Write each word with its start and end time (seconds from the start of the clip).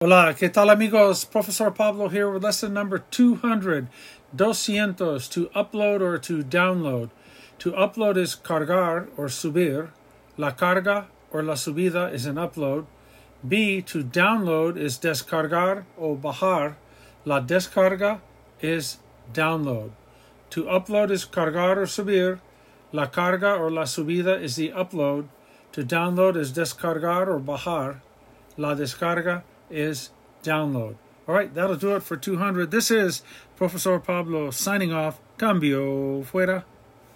Hola, 0.00 0.32
¿qué 0.38 0.48
tal 0.48 0.70
amigos? 0.70 1.24
Professor 1.24 1.72
Pablo 1.72 2.08
here 2.08 2.30
with 2.30 2.44
lesson 2.44 2.72
number 2.72 2.98
200, 2.98 3.88
200, 4.36 4.96
to 4.96 5.50
upload 5.56 6.00
or 6.00 6.18
to 6.18 6.44
download. 6.44 7.10
To 7.58 7.72
upload 7.72 8.16
is 8.16 8.36
cargar 8.36 9.08
or 9.16 9.26
subir. 9.26 9.88
La 10.36 10.52
carga 10.52 11.06
or 11.32 11.42
la 11.42 11.54
subida 11.54 12.14
is 12.14 12.26
an 12.26 12.36
upload. 12.36 12.86
B, 13.48 13.82
to 13.82 14.04
download 14.04 14.76
is 14.76 14.98
descargar 14.98 15.82
o 15.98 16.14
bajar. 16.14 16.76
La 17.24 17.40
descarga 17.40 18.20
is 18.60 18.98
download. 19.32 19.90
To 20.50 20.62
upload 20.66 21.10
is 21.10 21.24
cargar 21.24 21.76
or 21.76 21.86
subir. 21.86 22.38
La 22.92 23.06
carga 23.06 23.58
or 23.58 23.68
la 23.68 23.82
subida 23.82 24.40
is 24.40 24.54
the 24.54 24.68
upload. 24.68 25.26
To 25.72 25.82
download 25.82 26.36
is 26.36 26.52
descargar 26.52 27.26
or 27.26 27.40
bajar. 27.40 28.00
La 28.56 28.76
descarga 28.76 29.42
is 29.70 30.10
download. 30.42 30.96
All 31.26 31.34
right, 31.34 31.52
that'll 31.52 31.76
do 31.76 31.94
it 31.94 32.02
for 32.02 32.16
200. 32.16 32.70
This 32.70 32.90
is 32.90 33.22
Professor 33.56 33.98
Pablo 33.98 34.50
signing 34.50 34.92
off. 34.92 35.20
Cambio 35.38 36.22
fuera. 36.22 36.64